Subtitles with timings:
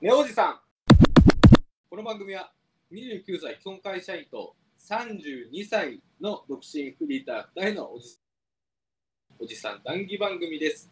[0.00, 0.60] ねおじさん
[1.90, 2.52] この番組は
[2.92, 4.54] 29歳既婚会社員と
[4.88, 8.16] 32歳の独身フリーター2人のおじ
[9.40, 10.88] おじさん談義番組です。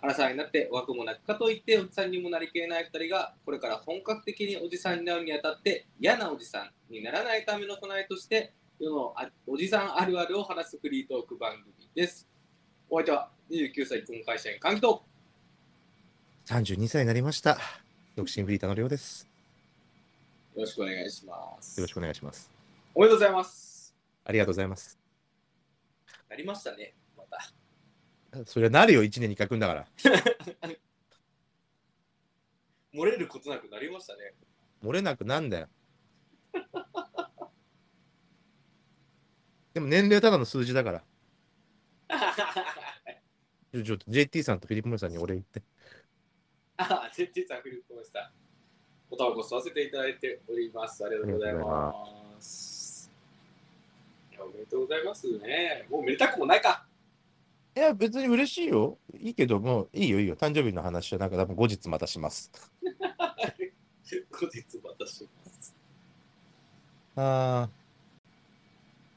[0.00, 6.58] アラサーになって若もなくかといっておじさんにもなりきれない2人がこれから本格的におじさんになるにあたって嫌なおじさ
[6.90, 9.14] んにならないための備えとして世の
[9.46, 12.28] おじさんあるあるを話すフリートーク番組です。
[12.90, 14.98] お相手は29歳既婚会社員関東
[16.46, 17.83] 32歳になりました。
[18.16, 19.26] 独身フリーターのりょうです。
[20.54, 21.80] よろしくお願いします。
[21.80, 22.48] よろしくお願いします。
[22.94, 23.92] おめでとうございます。
[24.24, 24.96] ありがとうございます。
[26.30, 27.50] なりましたね、また。
[28.46, 29.88] それはなるよ、1年に書くんだから。
[32.94, 34.32] 漏れることなくなりましたね。
[34.80, 35.68] 漏れなくなんだよ。
[39.72, 41.02] でも年齢はただの数字だから。
[43.84, 45.64] ちょっと JT さんとフィリップ・モリさんに俺言って。
[46.76, 48.32] あ、全然さん、フリップました。
[49.10, 51.04] おタバコ吸わせていただいております。
[51.04, 53.10] ありがとうございます。
[54.32, 55.86] いや、おめでとうございますね。
[55.88, 56.86] もうめでたくもないか。
[57.76, 58.98] いや、別に嬉しいよ。
[59.18, 60.36] いいけど、もういいよ、いいよ。
[60.36, 62.50] 誕生日の話はなんか多分後日またします。
[64.30, 65.74] 後日またします。
[67.16, 67.68] あ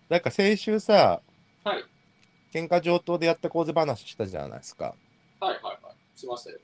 [0.10, 0.12] ー。
[0.12, 1.22] なんか先週さ、
[1.64, 1.84] はい。
[2.54, 4.96] 喧嘩上等でやった構図話したじゃないですか。
[5.40, 6.20] はいはいはい。
[6.20, 6.60] しましたよ。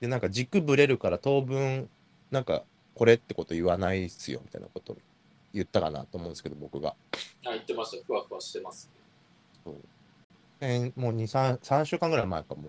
[0.00, 1.88] で、なんか軸ぶれるから当分、
[2.30, 2.62] なんか
[2.94, 4.96] これってこと言わないっすよみたいなこと
[5.52, 6.94] 言ったかなと思うんですけど、僕が。
[7.46, 8.04] あ、言ってました。
[8.04, 8.90] ふわふわしてます。
[10.62, 12.68] えーもう2、3、3週間ぐらい前かも、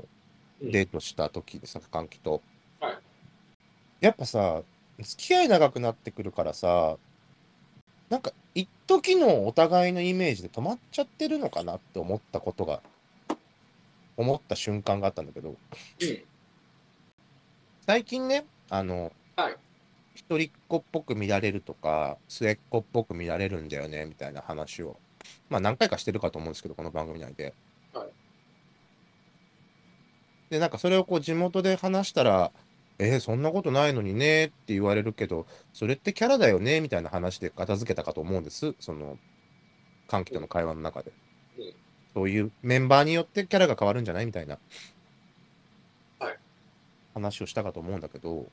[0.62, 2.42] うんデートした時でさ、歓喜と。
[2.80, 2.98] はい
[4.00, 4.64] やっぱさ、
[5.00, 6.98] 付き合い長くなってくるからさ、
[8.10, 12.82] なんか一時のお互いのイメージで止まっちゃってるのかなって思ったことが、
[14.18, 16.24] 思った瞬間があったんだけど、うん。
[17.86, 19.58] 最近ね、あの、はい。
[20.14, 24.98] 一人っ子っぽく見られるとか、末っ子っぽく見られるんだよね、みたいな話を、
[25.50, 27.54] まあ何回かしてるかと思うんですけど、この番組内で。
[27.94, 28.10] はい。
[30.52, 32.52] で、なんかそれをこう地元で話したら、
[33.00, 38.76] えーそんなことないのにねって言われるけど、それってキャラだよね、みたいな話で片付けたかと思うんです。
[38.80, 39.18] その、
[40.08, 41.12] 歓喜との会話の中で。
[41.58, 41.74] うん。
[42.14, 44.26] そういうメンバーによってキャラが変わるんじゃない？
[44.26, 44.62] みたいな、はい
[47.14, 48.48] 話をしたかと思うんだけど、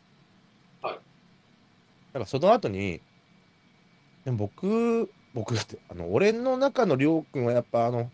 [0.83, 0.95] はい。
[0.95, 3.01] だからその後に、
[4.25, 8.11] でも僕、僕だって、あの、俺の中のりょうくんはやっぱあの、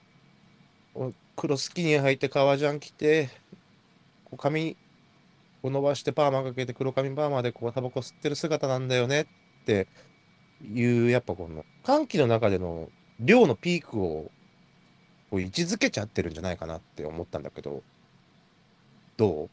[0.94, 3.28] お黒スキニー履いて革ジャン着て、
[4.24, 4.76] こう髪
[5.62, 9.26] を伸ばしてパーマかけて黒髪パーマでこうタバコ吸ってる姿なんだよねっ
[9.64, 9.88] て
[10.62, 14.30] いう、やっぱこの歓喜の中での量のピークを
[15.30, 17.82] こう位置づけちゃってるんじゃないかなって思ったんだけど、
[19.16, 19.50] どう？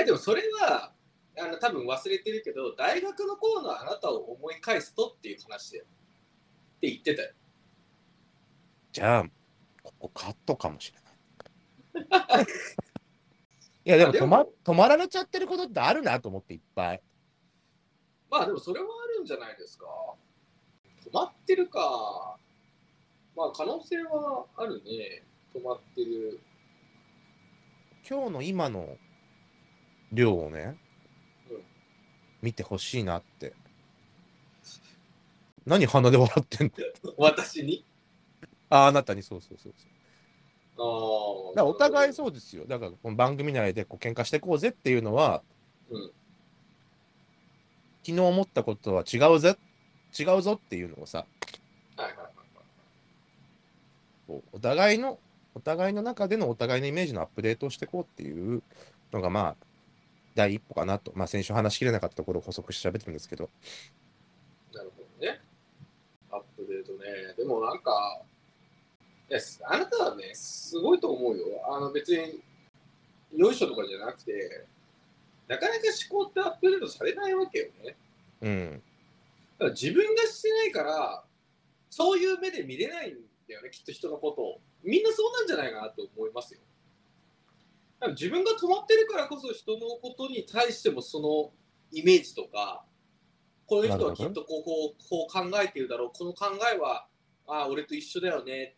[0.00, 0.92] え、でもそれは、
[1.38, 5.84] あの、多分忘れてるけど、大学の頃のあなたを思い返すとっていう話だよ。
[5.84, 7.32] って言ってたよ。
[8.92, 9.24] じゃあ、
[9.82, 12.46] ここカットかもしれない。
[13.84, 17.02] いや、でもでも止ま止まられちゃってることってあるなと思っていっぱい。
[18.30, 19.86] まあでもそれはあるんじゃないですか。
[21.04, 22.36] 止まってるか。
[23.36, 25.24] まあ可能性はあるね。
[25.54, 26.40] 止まってる。
[28.08, 28.98] 今日の今の
[30.12, 30.76] 量をね、
[31.50, 31.56] うん
[32.42, 33.54] 見てほしいなって。
[35.66, 36.72] 何鼻で笑ってん
[37.02, 37.12] の？
[37.16, 37.84] 私に？
[38.70, 39.72] ああなたにそうそうそう
[40.76, 41.48] そう。
[41.48, 41.56] ああ。
[41.56, 42.12] だからお互いう。
[42.12, 42.64] そうですよ。
[42.66, 45.42] だからこの番組内でこう喧嘩していこうぜっていうのは、
[45.90, 46.10] うん
[48.04, 49.56] 昨日思ったことは違うぜ、
[50.16, 51.26] 違うぞっていうのをさ、
[51.96, 52.26] はいはいはい
[54.52, 55.18] お互いの、
[55.56, 58.62] お互いの中でのお互いのイメージのアップデートをしていこうっていう
[59.12, 59.64] のが、まあ、
[60.36, 61.12] 第一歩かなと。
[61.16, 63.48] まあ、先週話しきれなかったところを補足して喋ってるんですけど、
[64.72, 65.40] なるほどね。
[66.30, 67.34] アップデートね。
[67.36, 68.22] でもなんか、
[69.30, 71.46] いやすあなたはね、すごいと思うよ。
[71.74, 72.42] あの別に、
[73.34, 74.66] よいしょとかじゃなくて、
[75.48, 75.80] なかなか
[76.10, 77.96] 思考ってアップデートされないわけよね。
[78.42, 78.82] うん。
[79.58, 81.24] だから自分がしてないから、
[81.88, 83.16] そういう目で見れないん
[83.48, 84.60] だよね、きっと人のことを。
[84.84, 86.60] みんなそうなんじゃないかなと思いますよ。
[88.08, 91.52] 自分が止まってるからこそ人のことに対してもその
[91.90, 92.84] イメージとか、
[93.66, 97.06] この人はきっとこうこうこう考えてるだろう、この考えは、
[97.46, 98.76] ああ、俺と一緒だよね。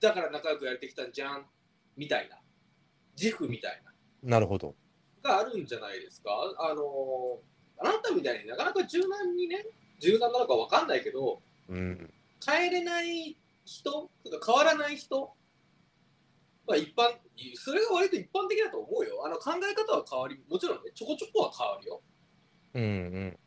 [0.00, 1.46] だから仲良くやってきたんじゃん、
[1.96, 2.38] みたいな。
[3.20, 3.82] 自負みたい
[4.22, 4.30] な。
[4.36, 4.74] なるほど。
[5.22, 6.30] があるんじゃないですか。
[6.58, 7.40] あの
[7.78, 9.66] あなたみたいになかなか柔軟にね、
[10.00, 12.12] 柔軟なのかわかんないけど、うん。
[12.44, 13.90] 変えれない人
[14.24, 15.32] とか変わらない人
[16.66, 17.10] まあ一般、
[17.56, 19.24] それが割と一般的だと思うよ。
[19.26, 22.02] あの考え方は変わり、もちろんね、ちょこちょこは変わるよ。
[22.74, 23.38] うんうん。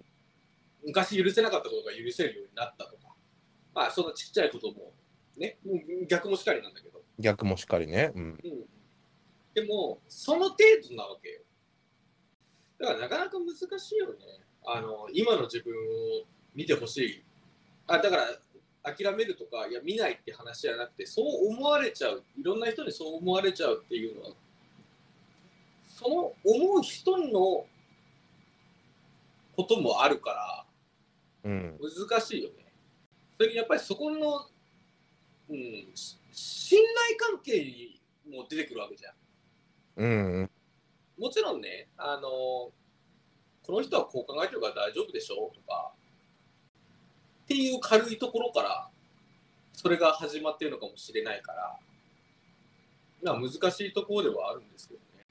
[0.85, 3.15] 昔許せなかったことが許せるようになったとか、
[3.73, 4.94] まあそんなちっちゃいことも、
[5.38, 7.01] ね、もう逆もしかりなんだけど。
[7.19, 8.12] 逆もしっかりね。
[8.15, 8.23] うん。
[8.23, 8.39] うん。
[9.53, 10.57] でも、その程
[10.89, 11.41] 度なわけよ。
[12.79, 14.19] だからなかなか難しいよね。
[14.65, 17.23] あの、今の自分を見てほしい。
[17.88, 18.27] あ、だから、
[18.86, 22.24] 諦めるとか、いや、見ないって話じゃなくて、そう思われちゃう。
[22.38, 24.30] いろんな人にそう思われちゃうっていうのは、
[25.88, 27.66] その思う人の
[29.56, 30.66] こともあるから、
[31.46, 31.80] うん。
[32.10, 32.66] 難しいよね。
[33.38, 34.46] それにやっぱりそこの、
[35.50, 35.58] うん、
[35.96, 39.14] し信頼関係にも出てくるわけじゃん。
[39.98, 40.52] うんうん。
[41.18, 42.74] もちろんね、あのこ
[43.70, 45.92] の人はこう考えてるから大丈夫でしょうとか、
[47.45, 48.89] っていう軽いところから、
[49.74, 51.80] それが始まってるのかもしれないから、
[53.24, 55.25] まあ難しいところではあるんですけどね。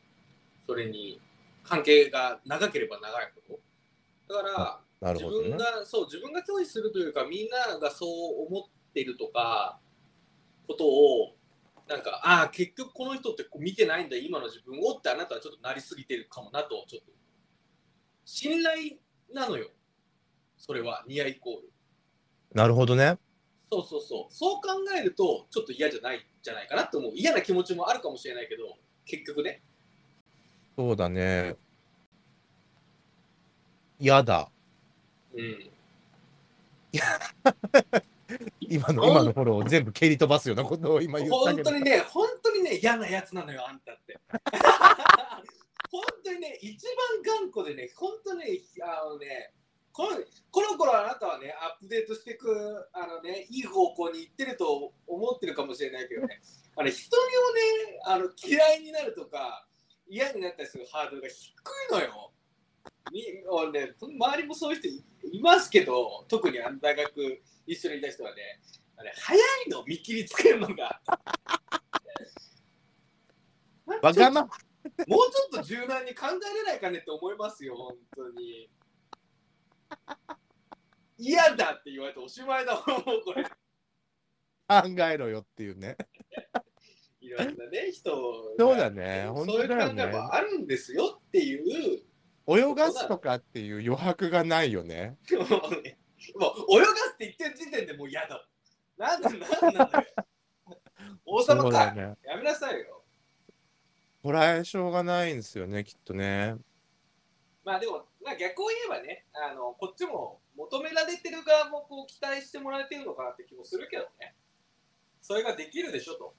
[0.66, 1.20] それに
[1.64, 3.58] 関係が長ければ長いほ
[4.28, 4.42] ど。
[4.42, 4.84] だから、ね。
[5.20, 9.78] 分がそう自分が拒否するというかみんながそう思ってるとか
[10.66, 11.34] ことを
[11.86, 17.12] なんかああ結局この人ってこう見てないんだ今の自分をってあなたはちょっとなりすぎてるかもなとちょっと
[18.24, 18.96] 信頼
[19.34, 19.68] なのよ
[20.56, 21.73] それはニアイコール
[22.54, 23.18] なるほどね。
[23.70, 29.62] そうそうそうそう考えるとちょっと嫌じゃないんじゃないかなって思う嫌な気持ちもあるかもしれないけど結局ね
[30.76, 31.56] そうだね。
[33.98, 34.50] 嫌だ。
[35.34, 35.70] うん
[38.60, 41.78] 今の、今のフォローを全部蹴り飛ばすようなことを今言ったけど本当。
[41.78, 44.18] にね、本当にね、嫌なやつなのよ、あんたって。
[45.90, 46.84] 本当にね、一
[47.22, 49.52] 番頑固でね、本当に、あのね、
[49.94, 50.18] この
[50.50, 56.42] この頃あなたはね、アップデートしていく、あのね、いい方向に行ってると思ってるかもしれないけどね、
[56.74, 57.28] あれ、人をね、
[58.04, 59.68] あの嫌いになるとか、
[60.08, 61.54] 嫌になったりするハードルが低
[61.90, 62.32] いのよ。
[63.12, 68.60] み俺ね、周りもそういう人いいますけど、特にあの大学一緒にいた人はね、
[68.96, 71.00] あれ早いの見切りつけるのが。
[74.02, 74.50] わがまま。
[75.06, 78.68] もうちょっと柔軟に考えれないかねって思いますよ、本当に。
[81.16, 83.44] 嫌だって言われておしまいだもん、これ。
[83.44, 85.96] 考えろよっていうね。
[87.20, 88.10] いろんなね、人
[88.58, 92.02] そうだねそういう本当だよね考えもあるんですよっていう、
[92.46, 95.16] 泳がすとかっていう余白がないよね。
[95.32, 95.98] もうね
[96.38, 98.46] もう泳がすって言ってる時点でもう嫌だ。
[98.98, 99.40] なんだ、なん
[99.74, 100.04] なんだよ。
[101.24, 102.16] 王様そうだか、よね。
[102.24, 103.02] やめなさいよ。
[104.22, 106.56] こらえしょうがないんですよね、きっとね。
[107.64, 114.34] まあでも、まあ、逆を言えばねあの、こっちも求められてる側もこう期待してもらえてるのかなって気もするけどね。
[115.20, 116.34] それができるでしょと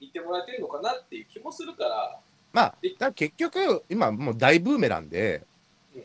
[0.00, 2.20] 言ってもらえてるのかなっていう気もするから、
[2.52, 5.36] まあ、だ結局、今もう大ブーメランで、
[5.94, 6.02] うん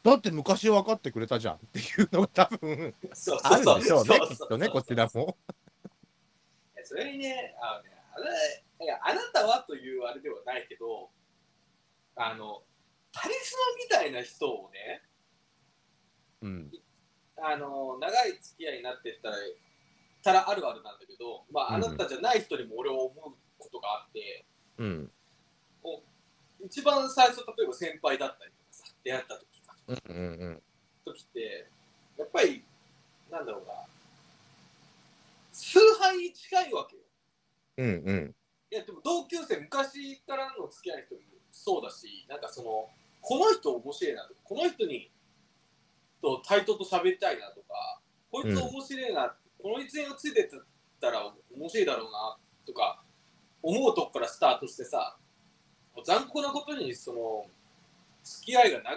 [0.00, 5.36] だって昔分かってくれたじゃんっていうのが多分そうあるんでしょうね、そうきっとね、こちらも。
[6.84, 11.10] それにね、あのねあないやあなたはというあれではないけど、
[12.16, 12.62] あの、
[13.12, 15.02] カリスマみたいな人をね、
[16.42, 16.70] うん。
[17.36, 19.36] あの長い付き合いになってったら
[20.24, 24.44] たらあるあるなんだけど、まあ、あなたじゃない人にも俺は思うことがあって、
[24.78, 25.10] うん。
[26.64, 30.62] 一番最初例えば先輩だったりとかさ出会った時かうんうんうん。
[31.04, 31.66] 時って
[32.18, 32.64] やっぱり
[33.30, 33.74] なんだろうな
[35.52, 37.02] 崇拝に近いわけよ
[37.78, 38.34] うんうん。
[38.70, 42.88] いやでも同級生昔からの付き合いの人もそうだしなんかその
[43.28, 45.10] この人面白いなとかこの人に
[46.22, 48.00] と対等と喋りたいなとか
[48.32, 50.48] こいつ面白いな、この一年をついてっ
[50.98, 53.02] たら面白いだろうなとか
[53.62, 55.18] 思うとこからスタートしてさ
[55.94, 57.44] もう残酷なことにその
[58.24, 58.96] 付き合いが長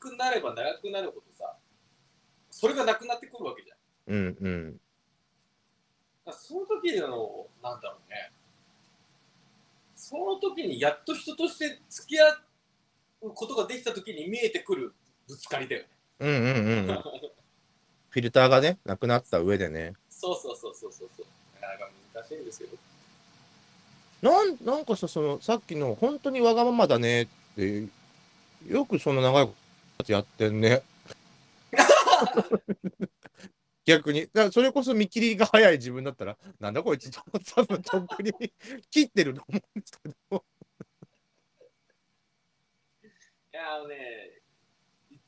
[0.00, 1.54] くなれば長くなるほどさ
[2.50, 4.14] それがなくなってくるわけじゃん。
[4.14, 4.80] うんうん。
[6.32, 8.32] その時のなんだろうね
[9.94, 12.43] その時にやっと人として付き合う
[13.30, 14.94] ことができた時に見えてくる
[15.28, 15.88] ぶつかりだよね。
[16.20, 16.40] うんうんう
[16.92, 17.04] ん。
[18.08, 19.94] フィルターがね、なくなった上でね。
[20.08, 21.26] そうそうそうそうそうそう。
[21.60, 22.76] なかなか難しいんですけど。
[24.22, 27.86] なんなんかさ、そのさっきの本当にわがままだねって、
[28.66, 29.54] よくその長いこ
[30.04, 30.82] とやってんね。
[33.84, 34.28] 逆に。
[34.32, 37.22] だそれこそ見切りが早い自分だったら、なんだこいつと、
[37.54, 38.32] 多分とっくに
[38.90, 40.44] 切ってると思うんですけど。
[43.52, 43.96] いやあのね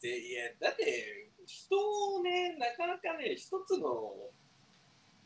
[0.00, 4.15] でいやだって人をねなかなかね一つの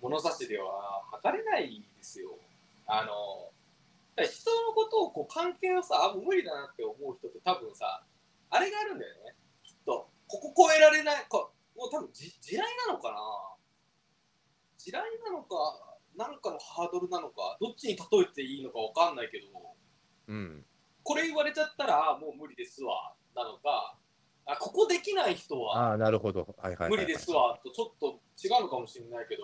[0.00, 2.38] 物差しでは測れないですよ。
[2.86, 3.52] あの
[4.24, 8.04] 人のことをこう関係をさあもう無理だなって思う人って多分さ
[8.50, 9.34] あれがあるんだよね。
[9.62, 10.08] きっと。
[10.26, 11.26] ここ超えられない。
[11.28, 13.16] こもう多分じ地雷なのかな？
[14.76, 19.46] 地雷なのかなんかのハードルなのかどっちに例えていいのかわかんないけど。
[20.28, 20.64] うん。
[21.10, 23.96] これ言われちゃったらあもう無理ですわなのか
[24.46, 26.46] あここできない人はああ、なるほど。
[26.88, 29.42] 無理ですわとちょっと違うのかもしれないけど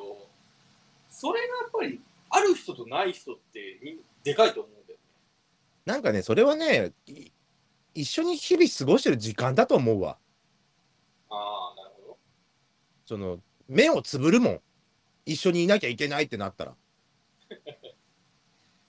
[1.11, 5.05] それがやっぱりある人とない人ってにでかいと思うんだよね。
[5.87, 7.31] なんかね、それはね、い
[7.95, 10.19] 一緒に日々過ごしてる時間だと思うわ。
[11.31, 12.19] ああなるほど。
[13.07, 14.61] その、目をつぶるもん。
[15.25, 16.75] 一緒にいなきゃいけないってなったら。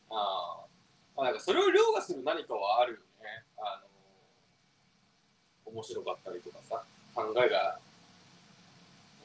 [0.10, 0.68] あー、
[1.18, 3.04] まあなんかそれを凌駕する何かはあるよね。
[3.58, 3.82] あ
[5.66, 6.84] の面白かったりとかさ
[7.14, 7.80] 考えが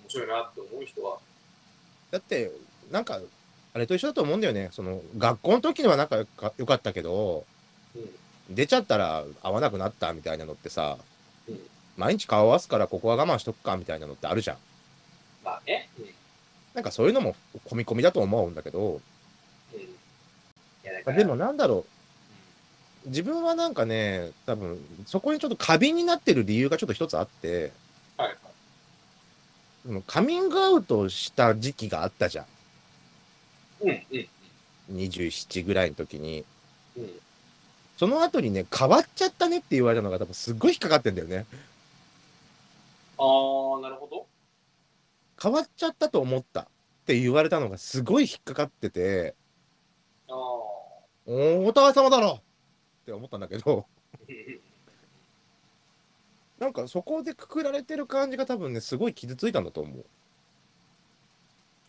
[0.02, 1.18] 面白いなって思う人は
[2.12, 2.52] だって、
[2.90, 3.20] なんか、
[3.72, 4.68] あれと一緒だと思うんだよね。
[4.70, 7.44] その、学校の時のは仲良か良かったけど、
[7.96, 8.11] うん
[8.50, 10.99] 出ちゃったら会わなくなったみたいなのってさ、
[11.49, 11.61] うん
[11.96, 14.56] 毎日顔合わすからここは我慢しとくかみたいなのってあるじゃん。
[15.44, 15.88] まあね。
[15.99, 16.06] うん
[16.75, 19.00] なんかそういうのも込み込みだと思うんだけど、
[21.04, 21.85] やだからでもなんだろ
[23.04, 27.73] う、自分はなんかね、多分そこにちょっと過敏になってる理由がちょっと一つあって、
[28.16, 28.37] はい
[30.06, 32.47] カミングアウトした時期があったじゃん。
[33.80, 34.28] うんうん
[34.92, 36.44] 27ぐらいの時に。
[36.97, 37.11] うん。
[37.97, 41.47] その後にね、変わっちゃったねって言われたのが多分すっごい引っかかってんだよね。
[43.18, 43.23] あ
[43.78, 44.26] あなるほど。
[45.40, 46.66] 変わっちゃったと思ったっ
[47.06, 49.35] て言われたのがすごい引っかかってて。
[51.26, 52.43] おお互い様だろっ
[53.07, 53.87] て思ったんだけど、
[56.59, 60.05] なんかそこでくくられてる感じが多分ね、すごい傷ついたんだと思う。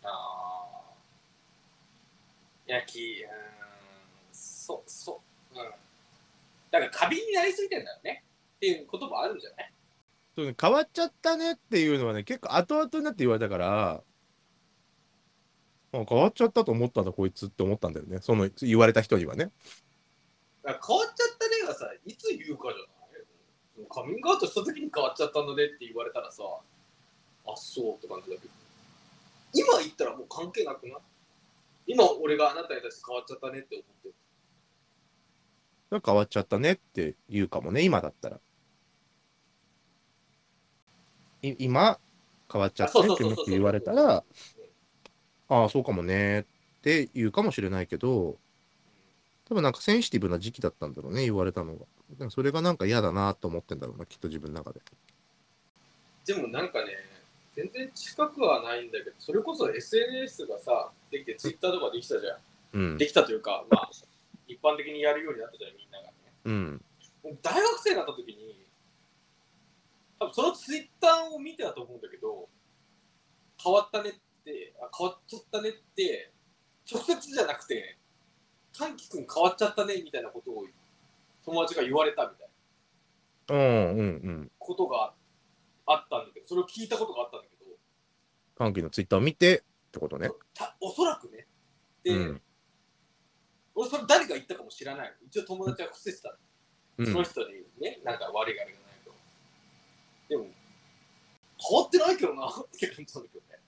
[0.03, 0.81] ああ。
[2.67, 3.33] いや、き、うーん、
[4.31, 5.21] そ、そ、
[5.51, 5.57] うん。
[5.57, 5.63] だ
[6.79, 8.23] から過敏になりすぎてんだよね。
[8.57, 9.71] っていうこともあるんじゃない？
[10.35, 14.03] そうね、変わっちゃったねっていうのはね、結構後々になって言われたから、
[15.93, 18.17] あ変わっちゃったと思ったんだ、こいつって思ったんだよね。
[18.21, 19.51] その言われた人にはね。
[20.65, 23.87] 変わっちゃったねがさ、いつ言うかじゃない？
[23.89, 26.43] カミングアウトした時に変わっちゃったんだねって言われたらさ、
[27.45, 28.53] あ、そうって感じだけど。
[29.53, 30.97] 今言ったらもう関係なくない
[31.85, 36.01] 今俺があなたに対して変わっちゃったねって思ってる。
[36.03, 38.39] 変わっちゃったねって言うかもね、今だったら。
[41.43, 41.99] い今、
[42.51, 44.23] 変わっちゃったねって言われたら、
[45.53, 46.45] ああ、そうかもねっ
[46.81, 48.37] て言うかもしれないけど、
[49.47, 51.79] 多分なんかセンシティブな時期だったんだろうね、言われたのが。
[51.79, 51.85] だ
[52.17, 54.81] からそれがなんか嫌だなと思ってんだろうな、きっと自分の中で。
[56.25, 56.95] でもなんかね、
[57.55, 62.37] 全然近くはないんだけど、それこそ SNS がさ、できて Twitter とかできたじゃん。
[62.73, 63.05] うんで。
[63.05, 63.91] きたというか、まあ、
[64.47, 66.13] 一般的にやるようになったじゃん、みんながね。
[66.45, 66.81] うん。
[67.43, 68.65] 大学生になった時に、
[70.19, 72.49] 多分その Twitter を見てたと思うんだけど、
[73.63, 74.19] 変わったねって、
[74.81, 76.31] あ変わっちゃったねって、
[76.91, 77.97] 直接じゃなくて、
[78.77, 80.65] 歓喜くん変わっちゃったねみたいなことを
[81.45, 84.01] 友達が言われたみたいなうん、うん、う
[84.43, 84.51] ん。
[84.57, 85.13] ことが
[85.85, 87.71] あったんだけど、それを聞いたことがあったんだけど、
[88.57, 90.29] 歓喜のツイッターを見てってことね。
[90.53, 91.47] たおそらくね。
[92.03, 92.41] で、うん
[93.75, 95.15] 俺それ誰が言ったかも知らないの。
[95.25, 96.35] 一応友達は伏せてたの。
[96.99, 99.11] うんその人にね、なんか悪いがあれがないと。
[100.29, 100.45] でも、
[101.57, 103.59] 変わってないけどなって感じなんだけどね。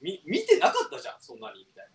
[0.00, 1.92] み見てなかったじゃん、そんなにみたいだか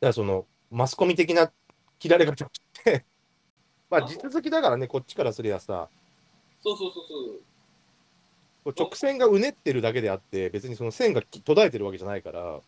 [0.00, 1.50] らそのマスコミ的な
[1.98, 3.04] 切られ方をして、
[3.90, 5.88] まあ地続きだからね、こっちからすりゃさ、な。
[6.62, 8.74] そうそうそうそう。
[8.76, 12.60] 直線がうねってるだけであって、別にその線がき途絶えてるわけじゃないから、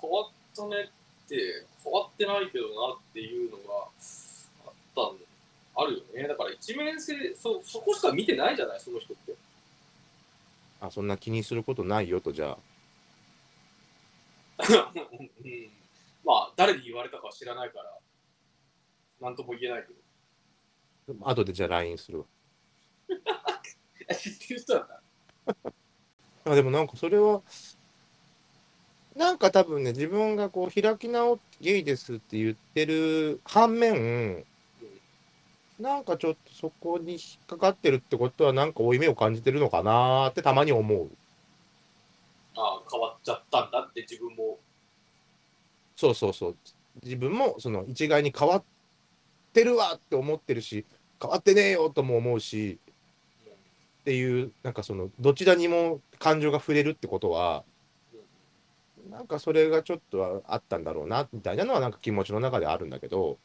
[0.00, 0.90] 変わったね
[1.24, 1.36] って、
[1.84, 3.84] 変わってないけどなっていうのが
[4.66, 5.18] あったん
[5.76, 6.28] あるよね。
[6.28, 9.34] だから一面性、そそこしか見てないじゃない、その人って。
[10.80, 12.60] あそんな気にすることないよと、じゃあ、うん、
[16.24, 17.98] まあ、誰に言われたかは知らないから、
[19.20, 21.26] なんとも言えないけど。
[21.26, 22.26] 後でじゃあ LINE するわ。
[24.08, 25.02] え 知ってる人なんだ。
[26.44, 27.42] あでもなんかそれは、
[29.14, 34.44] なんか多分ね、自分がこう開き直ってゲイですって言ってる反面、
[35.78, 41.10] なんかちょっとそこに引っかかってるってことは、なんか負い目を感じてるのかなーってたまに思う。
[42.56, 44.58] ああ、変わっちゃったんだって自分も。
[45.96, 46.56] そうそうそう。
[47.02, 48.64] 自分もその一概に変わっ
[49.52, 50.84] てるわって思ってるし、
[51.20, 52.78] 変わってねえよとも思うし、
[53.46, 57.64] うんっていう、なんかその、どちらにも感情が触れるってことは、
[59.10, 63.38] なんかそれがちょっとはあったんだろうなみたいなのはなんか気持ちの中であるんだけど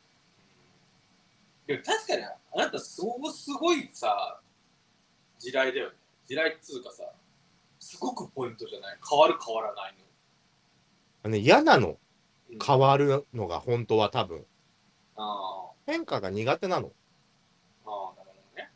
[1.67, 4.39] いや確かにあなたそうすごいさ
[5.39, 5.95] 地雷だよね
[6.27, 7.03] 地雷っつうかさ
[7.86, 8.98] すごくポイントじゃない？
[9.08, 9.94] 変わる変わらない
[11.30, 11.82] ね嫌なの。
[11.89, 11.98] の、
[12.51, 12.60] うん。
[12.60, 14.44] 変わるのが本当は多分。
[15.18, 16.92] あ変化が苦手なの。
[17.86, 18.72] あああなるほどね、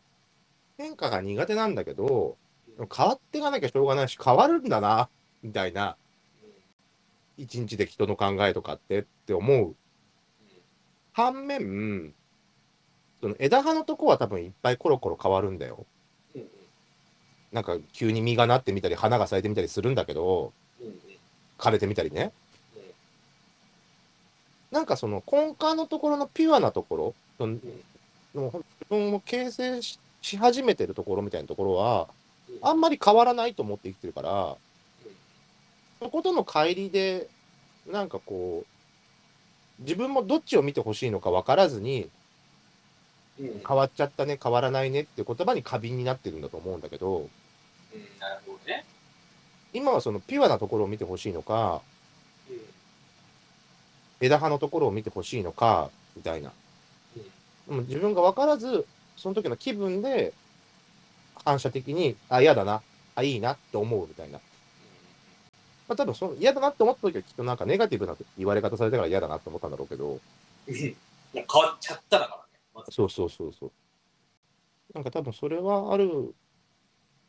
[0.78, 2.38] 変化が苦手なんだけど
[2.78, 2.88] うん。
[2.96, 5.10] 変わっていかなきゃしょうがないし変わるんだな
[5.42, 5.98] みたいな。
[6.44, 7.44] うん。
[7.44, 9.76] 一日で人の考えとかってって思う。
[11.14, 12.14] 反面
[13.22, 15.86] その枝葉のとこは多分いっぱいコロコロ変わるんだよ
[17.52, 20.54] なんか急に実がなってみたり花が咲いてみたりするんだけど
[21.58, 22.32] 枯れてみたりね。
[24.72, 27.60] なんかその根幹のところのピュアなところの
[28.34, 30.00] 自分を形成し
[30.38, 32.08] 始めてるところみたいなところは
[32.62, 34.56] あんまり変わらないと思って生きてるから
[36.00, 37.28] そことの乖離で
[37.88, 38.64] なんかこ
[39.80, 42.10] う自分もどっちを見てほしいのか分からずに
[43.40, 43.62] うん。
[43.68, 47.18] 変わっちゃったね変わらないねっていう言葉に過敏になってるんだと思うんだけど。
[47.18, 47.30] うん
[48.20, 48.86] なるほどね。
[49.74, 51.82] 今はそのピュアなところを見てほしいのか
[52.50, 52.60] うん。
[54.22, 56.52] 枝葉のところを見てほしいのかみたいな。
[57.16, 57.24] うん。
[57.24, 60.34] でも自分が分からずその時の気分で
[61.46, 62.82] 反射的にあ嫌だな
[63.16, 64.40] あいいなって思うみたいな、
[65.88, 70.20] まあ、多分その嫌だなって思った時はきっとなんかネガティブな言われ方されたから嫌だなって思ったんだろうけど。
[70.68, 72.49] 変わっちゃっただから
[72.90, 73.72] そうそうそうそう。
[74.94, 76.36] なんか多分それはある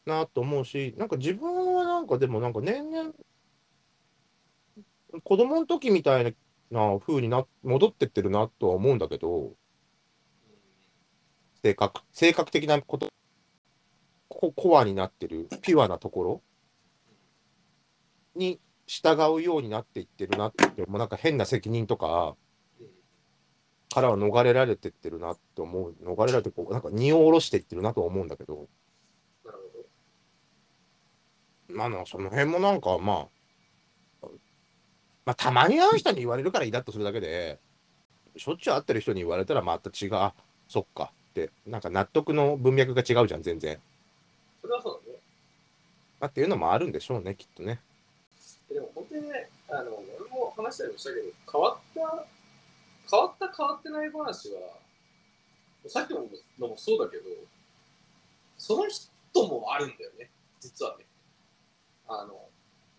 [0.06, 3.12] なと思うしなんか自分はなんかでもなんか年々
[5.22, 6.34] 子供の時みたい
[6.70, 9.52] な風にな戻ってってるなとは思うんだけど
[11.62, 13.08] 性格性格的なこと
[14.28, 16.42] ココアになってるピュアなところ
[18.34, 22.36] に従うようになっていってるなってもうなんか変な責任とか
[23.92, 28.68] からは逃れられてってるなって思う逃れられてこうなんか荷を下ろしていってるなとは思うんだけど。
[29.44, 29.58] なる
[31.68, 33.28] ほどまあその辺もなんかま
[34.22, 34.26] あ
[35.24, 37.58] まあたまに会う人に言われるからイラッとするだけで
[38.36, 40.34] しょっちゅう会ってる人に言われたらまた違うあ
[40.68, 43.78] そっかってなんか納得の文脈が違うじゃん全然、
[44.60, 45.18] それはそうだね。
[46.20, 47.80] まあ、っていうのもあるんでしょうねきっとね。
[48.72, 52.24] でも本当にね、あの俺も話したりもしたけど、変わった、
[53.10, 54.60] 変わった、変わってない話は、
[55.86, 56.20] さっきの
[56.68, 57.24] もそうだけど、
[58.58, 59.10] その人
[59.48, 61.06] もあるんだよね、実はね。
[62.06, 62.48] あの、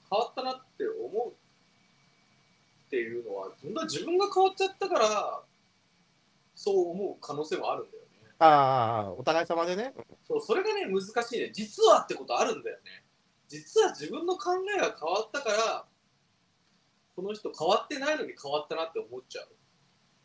[0.09, 5.43] 変わったなって思うっていうのは、本当は自分が変わっちゃったから、
[6.55, 8.09] そう思う可能性もあるんだよね。
[8.39, 9.93] ああお互い様でね
[10.27, 11.51] そう、それがね、難しいね。
[11.53, 13.03] 実はってことあるんだよね。
[13.47, 15.85] 実は自分の考えが変わったから、
[17.15, 19.47] この人変わってないのに変わったなって思っちゃう。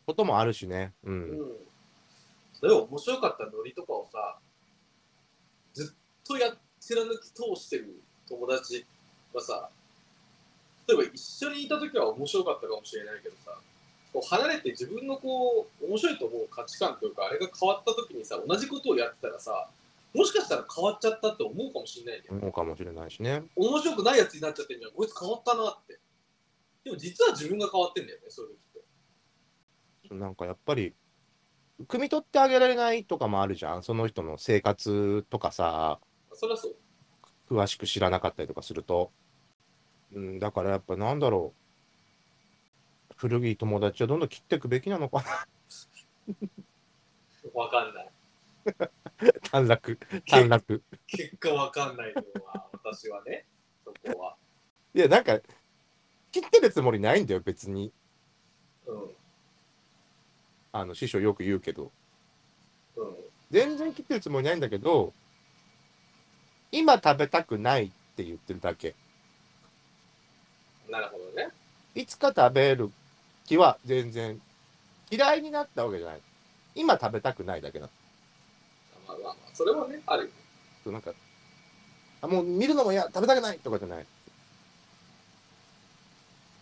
[0.07, 0.93] こともあるしね。
[1.03, 1.31] ううん。
[1.33, 1.37] ん。
[2.63, 4.39] 例えば面白かったノリとかをさ、
[5.73, 8.85] ずっとや貫き通してる友達
[9.33, 9.69] はさ、
[10.87, 13.51] 例えば一緒にいた時は面白かったかもしれないけどさ、
[14.13, 19.67] こう離れて自分のこう面白いと思う価値観というかあれが変わった時にさ同じことをやってたらさ
[20.15, 23.43] もしかしたら変わっちゃったって思うかもしれないんだよ、思うかもしれないしね。
[23.57, 24.91] 面白くないやつになっちゃってんじゃん。
[24.91, 25.99] こいつ変わったなって。
[26.87, 28.57] でも実は自分が変わってんだよねそういう時
[30.15, 30.93] なんかやっぱり
[31.85, 33.83] 汲み取ってあげられないとかもあるじゃん。
[33.83, 35.99] その人の生活とかさ。
[36.33, 36.75] そそう。
[37.49, 39.11] 詳しく知らなかったりとかすると、
[40.13, 43.13] うん、だからやっぱなんだろう。
[43.15, 45.47] 古い友達はどんどん切っていくべきなのかな。
[47.53, 48.09] わかんない。
[49.49, 53.45] 短絡短絡結果わかんないのは私はね。
[53.85, 54.35] そこは。
[54.93, 55.39] いやなんか
[56.31, 57.93] 切ってるつもりないんだよ別に。
[58.87, 59.17] うん
[60.79, 61.91] あの師匠よく言うけど。
[62.95, 63.15] うん。
[63.51, 65.13] 全然切ってるつもりないんだけど
[66.69, 68.93] 今食べたくないって言ってるだけ。
[70.89, 71.49] なるほどね。
[71.95, 72.91] いつか食べる
[73.45, 74.39] 気は全然
[75.09, 76.19] 嫌いになったわけじゃない。
[76.75, 77.91] 今食べたくないだけなの。
[79.07, 80.29] まあまあまあそれはねある
[80.85, 81.11] よなんか
[82.21, 84.05] あもう見るのも嫌食べたくないとかじゃない。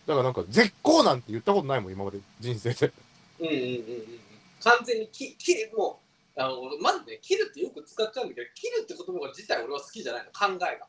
[0.06, 2.92] だからなんか絶好なんて言ったことないもん今まで人生で
[3.40, 3.60] うんうんうんうん。
[3.60, 4.26] うん
[4.60, 6.00] 完全にき切るも
[6.36, 10.88] うあの俺まずね切るってよく使っちゃうんだけど切るって言葉自体俺は好きじゃないの考えが。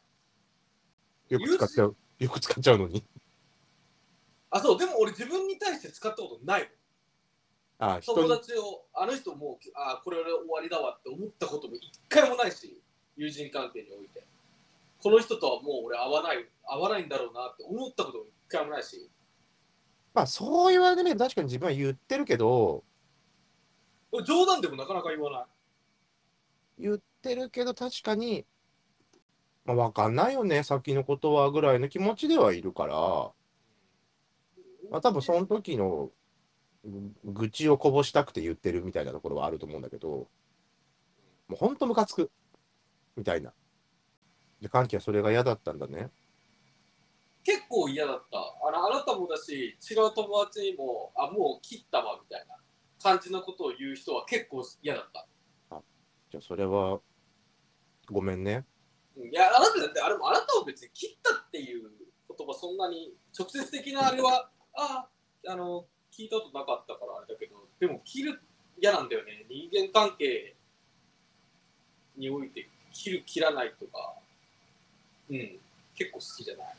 [1.30, 3.04] よく使っちゃうよく使っちゃうのに。
[4.50, 6.72] あそうでも俺自分に対して使ったことない
[7.80, 12.82] あ友達をあの人もうあこれ俺終わりだわって思ったことも一回もないし
[13.18, 14.24] 友人関係において。
[15.00, 19.10] この人とはもう俺会わない会わないんだろうなって思ったことも一回もないし。
[20.18, 22.84] まあそう言われてみると確かに自分は言ってるけど、
[24.26, 25.46] 冗談でもなかなか言わない。
[26.80, 28.48] 言ってるけど確かに、
[29.64, 32.96] まあわかんないよね、先のことはぐらいの気持ちではいるから、
[34.90, 36.10] まあ多分その時の
[36.84, 40.30] うん愚痴をこぼしたくて言ってるみたいなところはあると思うんだけど、も
[41.52, 42.32] うほんとムカつく、
[43.16, 43.54] みたいな。
[44.62, 46.10] で、歓喜はそれが嫌だったんだね。
[47.48, 48.88] 結構嫌だったあの。
[48.88, 52.56] あなたもだし、違う友達にも、あ、もう切ったわみたいな
[53.02, 55.26] 感じのことを言う人は結構嫌だった。
[56.30, 57.00] じゃあそれは、
[58.12, 58.66] ごめんね。
[59.16, 61.90] うんいや、あなただって、あれもあなたを別に切ったっていう
[62.38, 65.08] 言葉、そんなに直接的なあれは、 あ
[65.48, 68.42] あの、聞いたことなかったからあれだけど、でも切る
[68.78, 69.46] 嫌なんだよね。
[69.50, 70.58] 人間関係
[72.18, 74.16] において、切る、切らないとか、
[75.30, 75.60] うん、
[75.96, 76.76] 結構好きじゃない。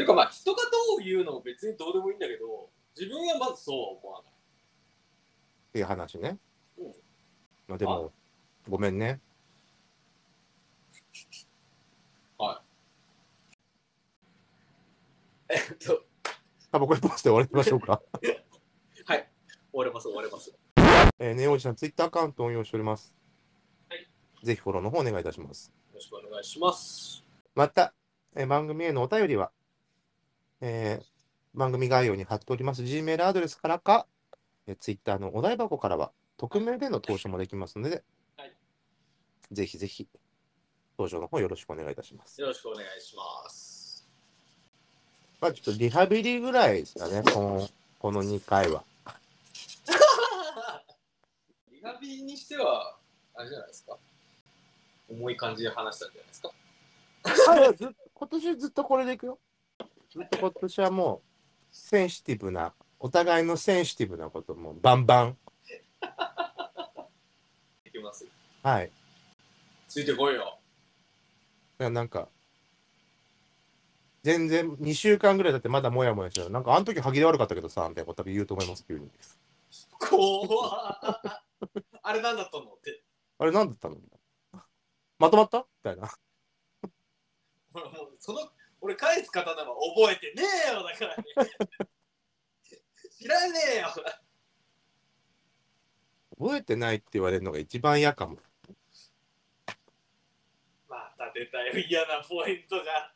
[0.00, 4.32] てかまあ、人がどう言うのも別にどうでもいいんだけど、自分はまずそうは思わない。
[4.32, 6.38] っていう話ね。
[6.78, 6.92] うん
[7.68, 8.12] まあでも、
[8.68, 9.20] ごめんね。
[15.50, 16.04] えっと、
[16.70, 18.00] タバコ一本して終わりましょうか。
[19.04, 19.28] はい、
[19.72, 20.56] 終われます、終われます。
[21.18, 23.12] えー、ネオおじさん、ツイッターアカウントを運用しております。
[23.88, 24.08] はい。
[24.44, 25.72] ぜひフォローの方お願いいたします。
[25.92, 27.24] よろしくお願いします。
[27.56, 27.92] また、
[28.36, 29.50] えー番組へのお便りは、
[30.60, 31.20] えー
[31.54, 34.06] 番組概要に貼っております Gmail アドレスからか、
[34.66, 38.02] えー、Twitter のお題箱からは、匿名での投書もできますので、
[38.36, 38.52] はい
[39.50, 40.06] ぜひぜひ、
[40.96, 42.40] 投書の方よろしくお願いいたします。
[42.40, 44.08] よろしくお願いします。
[45.40, 47.68] まあ、ちょっとリハビリぐらいですかね、この
[47.98, 48.84] この2回は。
[51.72, 52.96] リハビリにしては、
[53.34, 53.98] あれじゃないですか。
[55.10, 56.52] 重い感じで話したんじゃないですか。
[58.14, 59.40] 今年ずっとこれでいくよ。
[60.10, 61.28] ずっと今年はもう、
[61.70, 65.38] センシティブな、お互いのセンシティブなこともバンバン。
[67.84, 68.26] いきます。
[68.62, 68.90] はい。
[69.86, 70.58] ついてこいよ。
[71.78, 72.28] いやなんか、
[74.24, 76.50] 全然2週間ぐらいだってまだモヤモヤしてる。
[76.50, 79.08] なんかあの時歯切れ悪かったけどさ、みたいなこと多分言うと思います、急に。
[79.98, 81.42] 怖っ
[82.02, 82.64] あれなんだったの？
[82.64, 83.04] って。
[83.38, 83.96] あれ、なんだったの？
[85.20, 85.58] まとまった？
[85.58, 86.10] みたいな。
[87.72, 88.40] ほらもうその、
[88.80, 91.24] 俺返す刀は覚えてねえよだからね。
[93.18, 93.88] 知らねえよ。
[96.38, 98.38] 覚えてないって言われるのが一番嫌かも。
[100.88, 103.14] また出たよ、嫌なポイントが。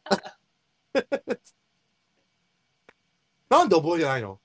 [3.48, 4.40] なんで覚えてないの？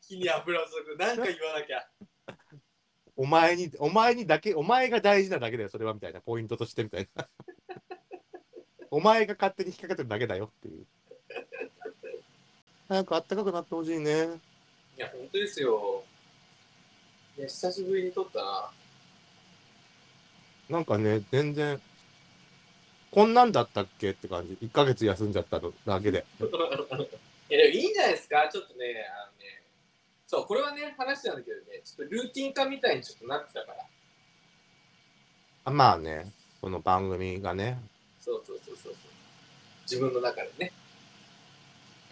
[0.00, 0.96] 火に油を注ぐ。
[0.96, 1.88] なんか言わなきゃ。
[3.16, 7.28] お前に、お前にだけ、お前が大事なだけだよ、それはみたいな、ポイントとしてみたいな。
[8.94, 10.86] お前が勝手に引っ掛けてるだけだよっていう。
[12.86, 14.40] 早くあったかくなってほしいね。
[14.96, 16.04] いや、本当ですよ。
[17.36, 18.70] いや、久しぶりに撮ったな。
[20.70, 21.82] なんかね、全然、
[23.10, 24.56] こんなんだったっけって感じ。
[24.64, 26.24] 1ヶ月休んじゃったのだけで。
[27.50, 29.64] いや、でもいいんじゃないですかちょっとね、あのね、
[30.28, 33.88] そう、これはね、話なんだけどね、ちょっとルーティン化みたいにちょっとなってたから。
[35.64, 37.80] あまあね、この番組がね、
[38.24, 38.94] そうそうそうそう。
[39.82, 40.72] 自分の中でね。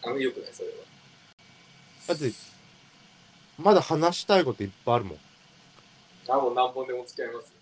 [0.04, 0.74] あの、よくない、それは。
[2.08, 2.30] だって、
[3.58, 5.18] まだ話したいこといっぱいあるもん。
[6.28, 7.52] あ、もう何本でも付き合いますよ。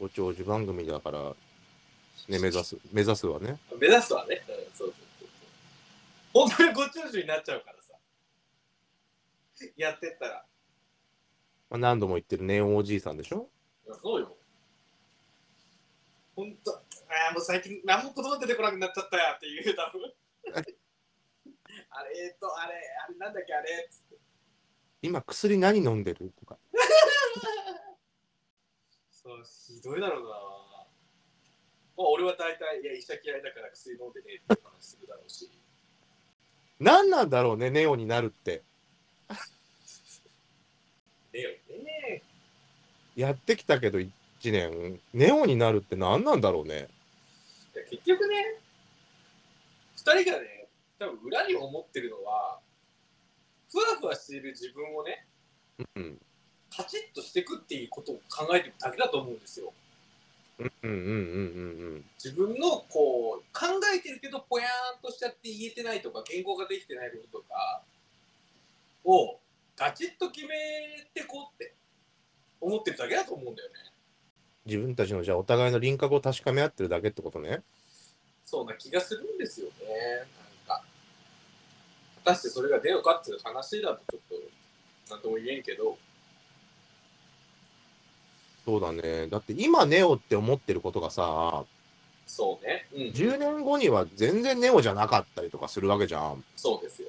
[0.00, 1.18] ご長寿番組だから、
[2.28, 3.58] ね、目指す、目指すはね。
[3.80, 4.42] 目指すはね。
[4.48, 5.28] うんそうそうそう
[6.34, 6.48] そう。
[6.48, 7.94] 本当にご長寿になっちゃうからさ。
[9.76, 10.44] やってったら。
[11.70, 13.48] まあ、何度も言ってるネオンおじいさんでしょ？
[14.02, 14.36] そうよ。
[17.32, 20.12] もう最近何も言葉出てこなくなっちゃったやっていう、多分。
[21.90, 22.74] あれ、えっと、あれ、
[23.06, 24.16] あれなんだっけ、あれつって。
[25.02, 26.32] 今薬何飲んでる？
[26.38, 26.58] とか。
[29.10, 30.28] そう、ひどいだろうな。
[30.28, 30.34] ま
[32.04, 35.50] あ、俺は大体、いや、医者嫌いだから薬飲んでねえって話するだろうし。
[36.80, 38.62] 何なんだろうね、ネオになるって。
[41.32, 41.50] ねえよ
[41.82, 42.22] ね
[43.14, 44.10] やってきたけど1
[44.44, 46.88] 年、ネオになるって何なんだろうね。
[47.74, 48.60] いや結局ね、
[49.96, 52.58] 二人がね、多分裏に思ってるのは、
[53.70, 55.26] ふわふわしている自分をね、
[55.96, 56.18] うん。
[56.74, 59.72] カチッとしていくっていうことを考えてるだけだと思うんですよ。
[62.22, 67.82] 自分のこう考えてるけどぽやーんとしちゃって言えてないとか言語ができてないこととか
[69.04, 69.40] を
[69.76, 70.54] ガチッと決め
[71.14, 71.74] てこうって
[72.60, 73.91] 思ってるだけだと思うんだよね。
[74.64, 77.62] 自分たちのじゃあお互いの輪郭を確かめ合ってるだけってことね。
[78.44, 79.72] そうな気がするんですよね。
[80.68, 80.84] なんか。
[82.24, 84.38] 果たしてそれが出ようかっていう話だとちょっ
[85.08, 85.96] と、なんとも言えんけど、
[88.64, 89.26] そうだね。
[89.28, 91.64] だって今ネオって思ってることがさ、
[92.26, 92.86] そうね。
[92.92, 93.00] うん。
[93.08, 96.44] 10年後には全然ネオじゃなかったりとかするわけじゃん。
[96.56, 97.08] そうですよ。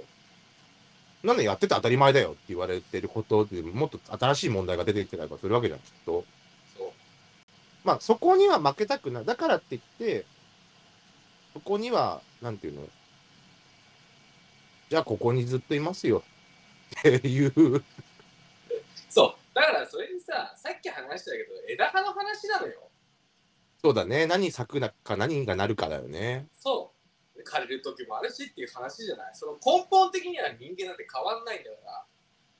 [1.24, 6.26] なんでやってて当たり前だよって言われてることでもっと新しい問題が出てきてたりとかするわけじゃん、きっと。
[7.84, 9.26] まあそこには負けたくない。
[9.26, 10.26] だからって言って、
[11.54, 12.88] そこには、なんていうの？
[14.90, 16.24] じゃあここにずっといますよ
[17.00, 17.84] っていう。
[19.10, 19.56] そう。
[19.56, 22.90] だからそれにさ、さっき話したけど、枝葉の話なのよ。
[23.82, 24.26] そうだね。
[24.28, 26.48] 何咲くなか何がなるかだよね。
[26.54, 26.94] そ
[27.36, 27.44] う。
[27.44, 29.32] 枯れる時もあるしっていう話じゃない。
[29.34, 32.06] その根本的には人間なんて変わんないんだから。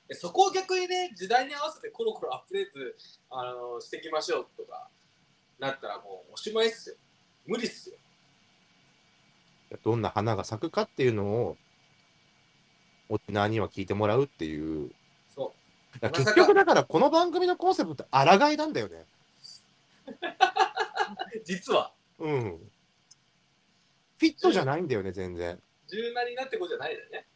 [0.08, 2.78] でそこを逆にね、時代に合わせてコロコロアップデート
[3.30, 4.90] あのしていきましょうとか
[5.58, 6.96] なったらもうおしまいっすよ。
[7.46, 7.96] 無理っすよ。
[9.82, 11.56] どんな花が咲くかっていうのを、
[13.08, 14.90] 沖縄には聞いてもらうっていう。
[15.34, 15.54] そ
[16.00, 16.10] う。
[16.10, 19.06] 結局だからこの番組のコンセプトって抗いなんだよね。
[21.44, 22.58] 実は、うん。
[24.18, 25.60] フィットじゃないんだよね、全然。
[25.88, 27.26] 柔軟になってこうじゃないんだよね。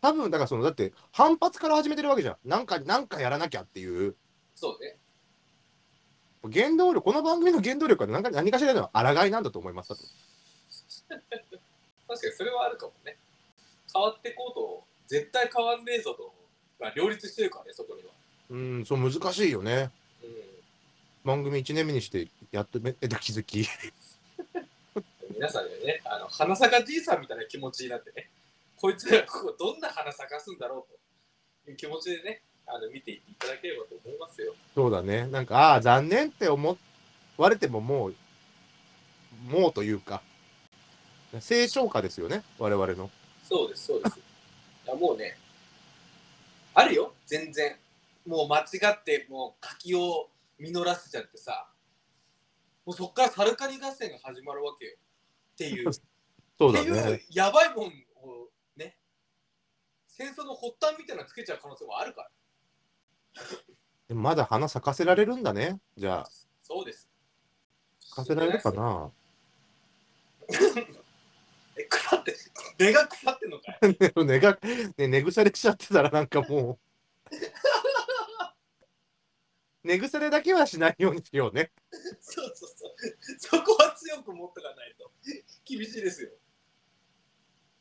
[0.00, 2.48] 多分だからそのだって反発から始めてるわけじゃん。
[2.48, 4.16] なんかなんかやらなきゃっていう
[4.54, 4.99] そうね。
[6.48, 9.92] 原動力この番組の原動力は何か何かしらの抗いなんだと思います。
[11.08, 13.16] 確かにそれはあるかもね。
[13.92, 16.32] 変わってこうと、絶対変わんねえぞと、
[16.78, 18.10] まあ、両立してるからね、そこには。
[18.50, 19.90] うん、そう難しいよね。
[20.22, 20.34] うん。
[21.24, 23.68] 番組1年目にしてやっとめえっと気づき。
[25.34, 28.30] 皆さんにはね、あの花咲かじいさんみたいな気持ちになってね、
[28.76, 34.54] こいつらがここどんな花咲かすんだろうという気持ちでね、あの見ていただければと思いますよ。
[34.74, 35.26] そうだね。
[35.26, 36.78] なんかああ残念って思
[37.36, 38.14] われてももう
[39.48, 40.22] もうというか
[41.38, 43.10] 成長歌ですよね我々の。
[43.44, 44.18] そうです、そうです。
[44.86, 45.36] いやもうね、
[46.74, 47.76] あるよ、全然。
[48.26, 51.68] もう間違って、もう柿を実らせちゃってさ、
[52.84, 54.96] もうそっからサルカニ合戦が始まるわけよ。
[55.54, 55.92] っていう。
[56.58, 57.24] そうだっていうね。
[57.30, 58.98] やばいもんをね、
[60.06, 62.30] 戦争の発端みたいなのつけちゃう可能性もあるから。
[64.08, 65.80] でもまだ花咲かせられるんだね。
[65.96, 66.30] じゃあ
[66.62, 67.08] そうです。
[68.00, 69.10] 咲かせられるかな。
[71.76, 72.36] え、腐って、
[72.78, 73.96] 根が腐ってんのかい？
[74.26, 74.58] 根が、
[74.96, 76.78] ね、寝腐れしちゃってたらなんかも
[77.30, 77.32] う
[79.84, 81.70] 寝腐れだけはしないようにしようね。
[82.20, 82.94] そうそうそう。
[83.38, 85.10] そこは強く持っとかないと
[85.64, 86.30] 厳しいですよ。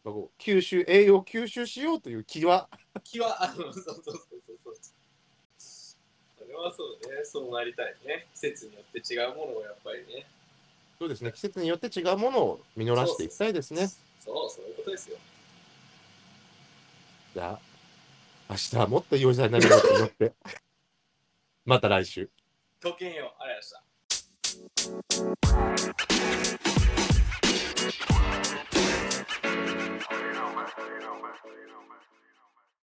[0.03, 2.69] こう吸収栄養吸収しようという気は
[3.03, 4.15] 気は、あの、そうそうそう
[6.61, 8.27] はそうね、そうなりたいね。
[8.33, 10.25] 季節によって違うものをやっぱりね。
[10.99, 13.87] そうですね、季節によって違うものを実らしていきたいですね。
[14.19, 15.17] そう、そういうことですよ。
[17.33, 17.59] じゃあ、
[18.49, 20.33] 明日はもっといいおじになるよと思って。
[21.65, 22.29] また来週。
[22.79, 23.33] とけんよ。
[23.39, 23.67] ありがと
[24.57, 25.29] うござ
[25.67, 26.08] いました。